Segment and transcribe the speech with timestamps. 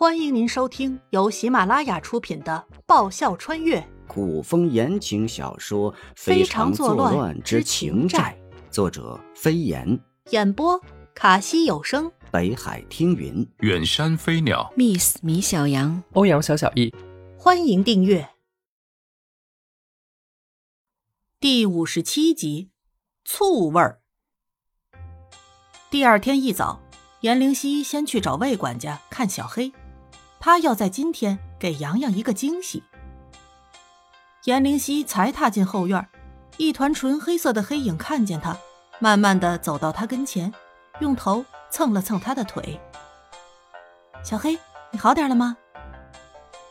[0.00, 8.34] 欢迎您收听由喜马拉雅出品的《爆笑穿越古风言情小说《非常作乱之情债》，
[8.72, 10.00] 作者飞檐，
[10.30, 10.80] 演播
[11.14, 16.90] 卡西有声，北海听云，远山飞鸟，Miss 米小羊，欧阳小小易。
[17.36, 18.30] 欢迎订阅
[21.38, 22.70] 第五十七集
[23.30, 24.00] 《醋味儿》。
[25.90, 26.80] 第二天一早，
[27.20, 29.70] 颜灵溪先去找魏管家看小黑。
[30.40, 32.82] 他要在今天给洋洋一个惊喜。
[34.44, 36.08] 颜灵溪才踏进后院，
[36.56, 38.56] 一团纯黑色的黑影看见他，
[38.98, 40.52] 慢慢的走到他跟前，
[41.00, 42.80] 用头蹭了蹭他的腿。
[44.24, 44.58] 小黑，
[44.90, 45.58] 你好点了吗？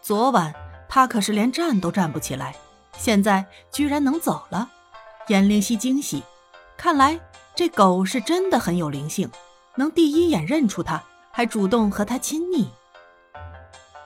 [0.00, 0.54] 昨晚
[0.88, 2.56] 他可是连站都站不起来，
[2.96, 4.70] 现在居然能走了。
[5.28, 6.22] 颜灵溪惊喜，
[6.78, 7.20] 看来
[7.54, 9.30] 这狗是真的很有灵性，
[9.74, 12.66] 能第一眼认出他，还主动和他亲昵。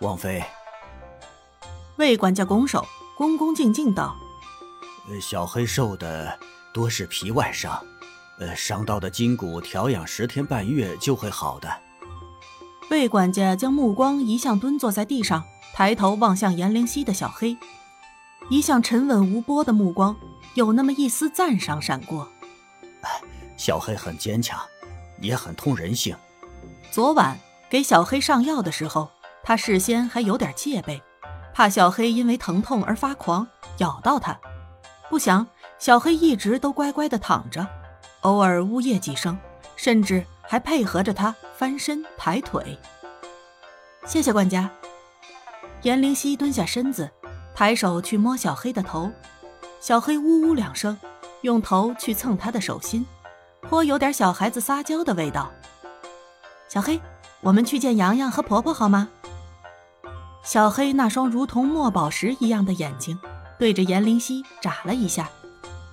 [0.00, 0.44] 王妃，
[1.96, 4.16] 魏管家拱手，恭恭敬敬道
[5.20, 6.38] ：“小黑受的
[6.72, 7.84] 多是皮外伤，
[8.38, 11.68] 呃，伤到的筋骨调养十天半月就会好的。”
[12.90, 15.42] 魏管家将目光移向蹲坐在地上，
[15.74, 17.56] 抬头望向颜灵溪的小黑，
[18.48, 20.14] 一向沉稳无波的目光
[20.54, 22.28] 有那么一丝赞赏闪过。
[23.56, 24.60] 小黑很坚强，
[25.20, 26.16] 也很通人性。
[26.92, 27.36] 昨晚
[27.68, 29.10] 给小黑上药的时候。
[29.48, 31.02] 他事先还有点戒备，
[31.54, 34.38] 怕小黑因为疼痛而发狂咬到他。
[35.08, 35.46] 不想
[35.78, 37.66] 小黑一直都乖乖的躺着，
[38.20, 39.38] 偶尔呜咽几声，
[39.74, 42.78] 甚至还配合着他翻身抬腿。
[44.04, 44.68] 谢谢管家。
[45.80, 47.10] 颜灵溪蹲下身子，
[47.54, 49.10] 抬手去摸小黑的头。
[49.80, 50.94] 小黑呜呜两声，
[51.40, 53.06] 用头去蹭他的手心，
[53.62, 55.50] 颇有点小孩子撒娇的味道。
[56.68, 57.00] 小黑，
[57.40, 59.08] 我们去见洋洋和婆婆好吗？
[60.50, 63.18] 小黑那双如同墨宝石一样的眼睛，
[63.58, 65.30] 对着颜灵溪眨了一下，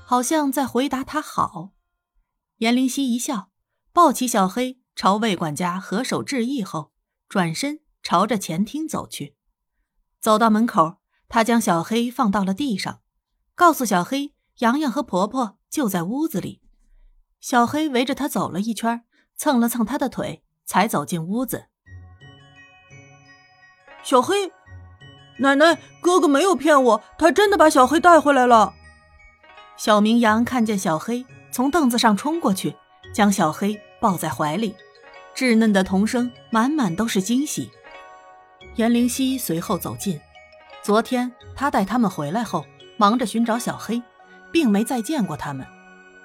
[0.05, 1.71] 好像在回答他好。
[2.59, 3.49] 颜灵溪一笑，
[3.91, 6.93] 抱起小黑，朝魏管家合手致意后，
[7.27, 9.35] 转身朝着前厅走去。
[10.21, 13.01] 走到门口，他将小黑放到了地上，
[13.55, 16.61] 告诉小黑：“洋洋和婆婆就在屋子里。”
[17.41, 19.03] 小黑围着他走了一圈，
[19.35, 21.65] 蹭了蹭他的腿，才走进屋子。
[24.05, 24.51] 小黑，
[25.39, 28.75] 奶奶，哥哥没有骗我，他真的把小黑带回来了。
[29.77, 32.75] 小明阳看见小黑，从凳子上冲过去，
[33.11, 34.75] 将小黑抱在怀里，
[35.35, 37.71] 稚嫩的童声满满都是惊喜。
[38.75, 40.21] 颜灵溪随后走近，
[40.83, 42.63] 昨天他带他们回来后，
[42.97, 43.99] 忙着寻找小黑，
[44.51, 45.65] 并没再见过他们，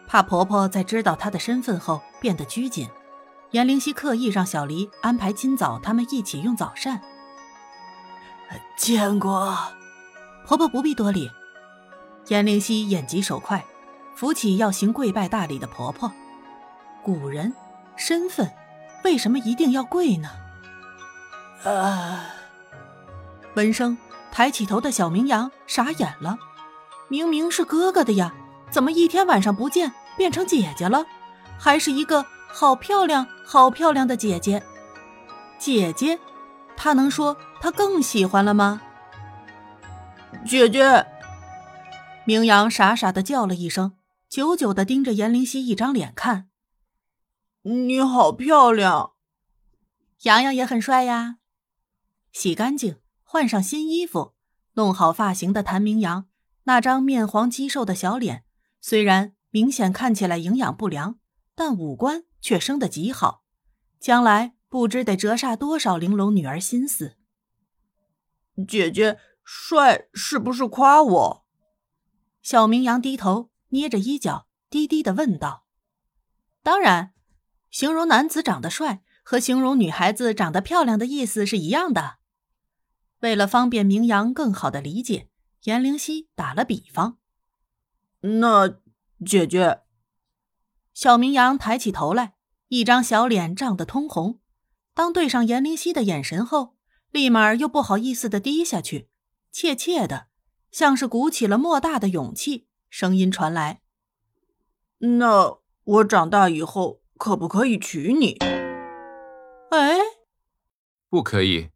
[0.07, 2.87] 怕婆婆在知道他的身份后变得拘谨。
[3.53, 7.01] 颜灵溪刻意让小黎安排今早他们一起用早膳。
[8.77, 9.57] 见过，
[10.47, 11.31] 婆婆不必多礼。
[12.29, 13.65] 颜灵溪眼疾手快，
[14.15, 16.11] 扶起要行跪拜大礼的婆婆。
[17.03, 17.53] 古人，
[17.97, 18.51] 身份，
[19.05, 20.31] 为什么一定要跪呢？
[21.65, 22.27] 啊！
[23.55, 23.97] 闻声，
[24.31, 26.39] 抬起头的小明阳傻眼了。
[27.09, 28.33] 明明是哥哥的呀，
[28.71, 31.05] 怎么一天晚上不见变成姐姐了？
[31.59, 34.63] 还是一个好漂亮、好漂亮的姐姐。
[35.59, 36.19] 姐姐，
[36.77, 37.37] 他能说？
[37.61, 38.81] 他更喜欢了吗？
[40.47, 41.07] 姐姐，
[42.25, 43.93] 明阳傻傻的叫了一声，
[44.31, 46.49] 久久的盯着严灵溪一张脸看。
[47.63, 49.13] 你好漂亮，
[50.23, 51.37] 洋洋也很帅呀。
[52.33, 54.33] 洗干净，换上新衣服，
[54.75, 56.27] 弄好发型的谭明阳，
[56.65, 58.45] 那张面黄肌瘦的小脸，
[58.81, 61.19] 虽然明显看起来营养不良，
[61.55, 63.43] 但五官却生得极好，
[63.99, 67.19] 将来不知得折煞多少玲珑女儿心思。
[68.67, 71.47] 姐姐帅是不是夸我？
[72.43, 75.65] 小明阳低头捏着衣角，低低的问道
[76.63, 77.13] ：“当然，
[77.71, 82.19] 形容男子长得帅和形容女孩子长得漂亮的意思是一样的。”
[83.21, 85.29] 为了方便明阳更好的理解，
[85.65, 87.19] 颜灵溪打了比方
[88.41, 88.81] ：“那
[89.25, 89.83] 姐姐。”
[90.95, 92.35] 小明阳抬起头来，
[92.69, 94.41] 一张小脸涨得通红。
[94.95, 96.77] 当对上颜灵溪的眼神后。
[97.11, 99.09] 立马又不好意思的低下去，
[99.51, 100.29] 怯怯的，
[100.71, 102.69] 像是鼓起了莫大的勇气。
[102.89, 103.83] 声音传来
[104.99, 108.37] ：“那我长大以后可不可以娶你？”
[109.71, 109.99] 哎，
[111.09, 111.71] 不可以。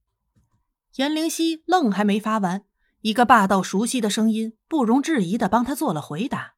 [0.97, 2.65] 颜灵溪愣还没发完，
[3.01, 6.55] 一个霸道熟悉的声音不容置疑的帮他做了回答。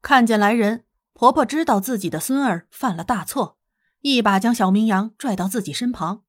[0.00, 3.58] 看见来人，婆婆知道自己的孙儿犯了大错，
[4.00, 6.24] 一把将小明羊拽到自己身旁，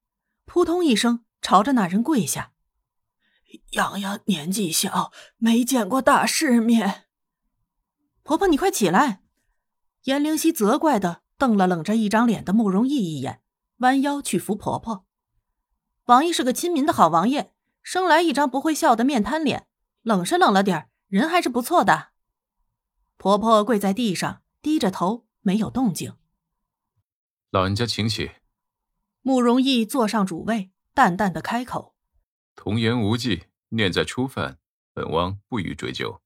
[0.45, 1.23] 扑通一声。
[1.43, 2.53] 朝着那人跪下。
[3.73, 7.03] 洋洋年纪小，没见过大世面。
[8.23, 9.21] 婆婆，你快起来！
[10.05, 13.43] 颜灵溪责怪的瞪了冷着一张脸的慕容易一眼，
[13.77, 15.05] 弯腰去扶婆婆。
[16.05, 19.67] 王毅是个亲民的好王爷，生来一张不会笑的面瘫脸，
[20.01, 22.09] 冷是冷了点人还是不错的。
[23.17, 26.15] 婆婆跪在地上，低着头，没有动静。
[27.51, 28.31] 老人家请起。
[29.21, 31.95] 慕容易坐上主位，淡淡的开口
[32.55, 34.59] ：“童言无忌，念在初犯，
[34.93, 36.21] 本王不予追究。”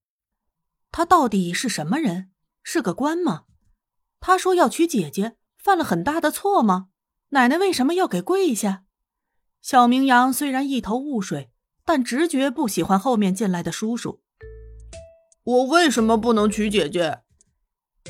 [0.91, 2.31] 他到底是什么人？
[2.63, 3.45] 是个官吗？
[4.19, 6.89] 他说要娶姐姐，犯了很大的错吗？
[7.29, 8.83] 奶奶为什么要给跪下？
[9.61, 11.51] 小明阳虽然一头雾水，
[11.85, 14.21] 但直觉不喜欢后面进来的叔叔。
[15.43, 17.21] 我为什么不能娶姐姐？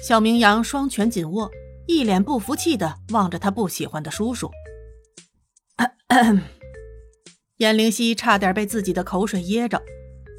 [0.01, 1.51] 小明阳双拳紧握，
[1.88, 4.50] 一脸不服气的望着他不喜欢的叔叔。
[7.58, 9.82] 颜灵溪差点被自己的口水噎着，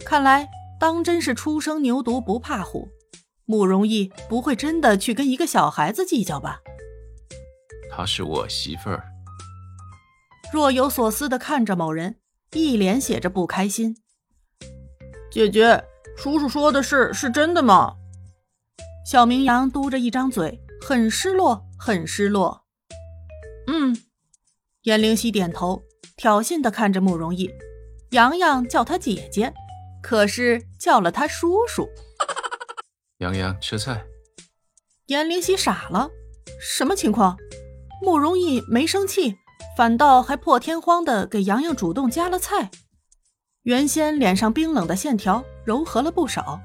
[0.04, 0.48] 看来
[0.78, 2.88] 当真是初生牛犊不怕虎。
[3.44, 6.60] 慕容易不会真的去跟一个小孩子计较吧？
[7.90, 9.02] 她是我媳妇儿。
[10.52, 12.16] 若有所思的看着某人，
[12.52, 13.96] 一脸写着不开心。
[15.30, 15.82] 姐姐，
[16.16, 17.96] 叔叔说的是是真的吗？
[19.06, 22.64] 小明阳嘟着一张嘴，很失落，很失落。
[23.66, 23.96] 嗯，
[24.82, 25.82] 颜灵溪点头，
[26.16, 27.50] 挑衅的看着慕容逸。
[28.10, 29.52] 洋洋叫他姐姐，
[30.02, 31.88] 可是叫了他叔叔。
[33.18, 34.04] 洋洋吃菜。
[35.06, 36.10] 颜灵溪傻了，
[36.60, 37.36] 什么情况？
[38.00, 39.36] 慕容逸没生气。
[39.76, 42.68] 反倒还破天荒的给洋洋主动夹了菜，
[43.62, 46.58] 原先脸上冰冷的线条柔和了不少，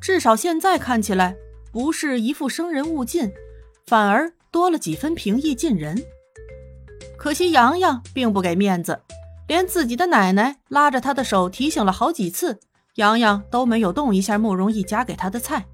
[0.00, 1.36] 至少现在看起来
[1.70, 3.32] 不是一副生人勿近，
[3.86, 6.04] 反而多了几分平易近人。
[7.18, 9.02] 可惜洋洋并不给面子，
[9.48, 12.60] 连自己的奶奶拉着他的手提醒了好几次，
[12.94, 15.66] 洋洋都没有动一下慕容易夹给他的菜，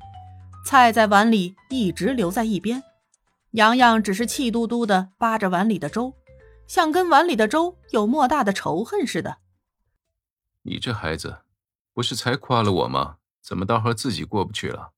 [0.64, 2.82] 菜在碗里一直留在一边，
[3.50, 6.14] 洋洋只是气嘟嘟的扒着碗里的粥。
[6.66, 9.36] 像跟碗里的粥有莫大的仇恨似的。
[10.62, 11.40] 你这孩子，
[11.92, 13.16] 不是才夸了我吗？
[13.42, 14.92] 怎么倒和自己过不去了？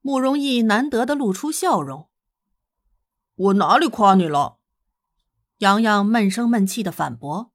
[0.00, 2.08] 慕容易难得的露出笑容。
[3.34, 4.55] 我哪里夸你了？
[5.58, 7.50] 洋洋闷声闷气的反驳。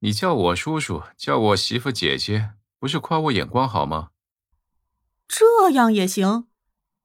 [0.00, 4.08] 你叫我叔叔，叫我媳妇姐姐，不是夸我眼光好吗？
[5.28, 6.48] 这样也行？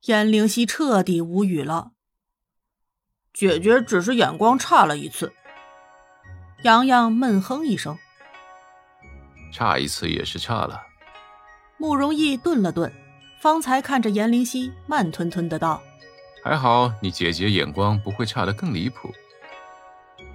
[0.06, 1.92] 颜灵溪彻底无语了。
[3.34, 5.32] 姐姐只是眼光差了一次。
[6.64, 7.96] 洋洋闷哼一声，
[9.54, 10.82] 差一次也是差了。
[11.78, 12.92] 慕容易顿了顿，
[13.40, 15.80] 方才看着颜灵溪，慢吞吞的道
[16.44, 19.14] ：“还好你姐姐眼光不会差得更离谱。”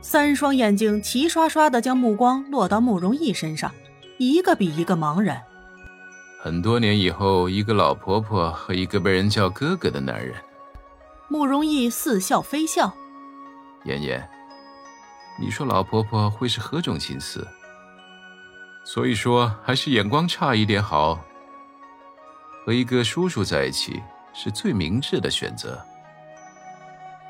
[0.02, 3.72] 三双眼睛齐刷刷的将目光落到慕容逸身上，
[4.18, 5.40] 一个比一个茫然。
[6.42, 10.34] 很多年以后，一个老婆婆和一个被人叫哥哥的男人。
[11.28, 12.92] 慕容逸似笑非笑，
[13.84, 14.28] 妍妍，
[15.40, 17.46] 你说老婆婆会是何种心思？
[18.84, 21.18] 所以说还是眼光差一点好。
[22.66, 24.02] 和一个叔叔在一起
[24.34, 25.80] 是最明智的选择。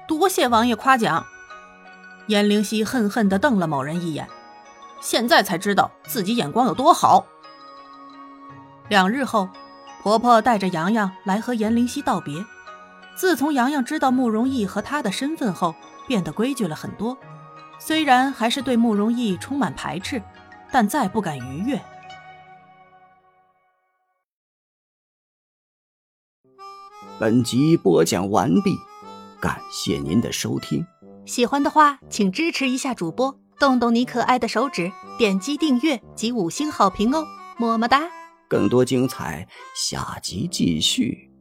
[0.08, 1.24] 多谢王爷夸奖。
[2.26, 4.28] 颜灵溪恨恨地瞪了某人一眼，
[5.00, 7.26] 现在才知道自己眼光有多好。
[8.88, 9.48] 两日后，
[10.02, 12.44] 婆婆带着洋洋来和颜灵溪道别。
[13.14, 15.74] 自从洋洋知道慕容易和他的身份后，
[16.06, 17.16] 变得规矩了很多。
[17.78, 20.22] 虽然还是对慕容易充满排斥，
[20.70, 21.82] 但再不敢逾越。
[27.18, 28.76] 本集播讲完毕，
[29.40, 30.86] 感谢您的收听。
[31.24, 37.24] 喜欢的话，请支持一下主播，动动你可爱的手指，点击订阅及五星好评哦，
[37.58, 38.02] 么么哒！
[38.48, 41.31] 更多精彩，下集继续。